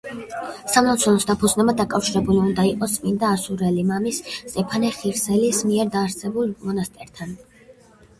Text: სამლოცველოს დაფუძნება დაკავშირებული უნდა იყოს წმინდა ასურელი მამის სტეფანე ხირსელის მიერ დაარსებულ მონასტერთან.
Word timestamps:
სამლოცველოს 0.75 1.25
დაფუძნება 1.31 1.73
დაკავშირებული 1.81 2.39
უნდა 2.43 2.65
იყოს 2.69 2.95
წმინდა 2.99 3.29
ასურელი 3.33 3.83
მამის 3.91 4.21
სტეფანე 4.31 4.89
ხირსელის 4.97 5.61
მიერ 5.73 5.93
დაარსებულ 5.97 6.49
მონასტერთან. 6.71 7.37